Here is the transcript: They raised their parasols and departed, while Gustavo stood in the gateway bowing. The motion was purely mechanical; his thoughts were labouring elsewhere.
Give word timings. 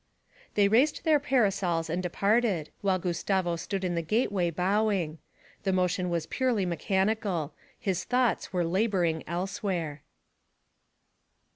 They 0.55 0.67
raised 0.67 1.03
their 1.03 1.19
parasols 1.19 1.87
and 1.87 2.01
departed, 2.01 2.71
while 2.81 2.97
Gustavo 2.97 3.55
stood 3.55 3.83
in 3.83 3.93
the 3.93 4.01
gateway 4.01 4.49
bowing. 4.49 5.19
The 5.61 5.71
motion 5.71 6.09
was 6.09 6.25
purely 6.25 6.65
mechanical; 6.65 7.53
his 7.79 8.03
thoughts 8.03 8.51
were 8.51 8.65
labouring 8.65 9.23
elsewhere. 9.27 10.01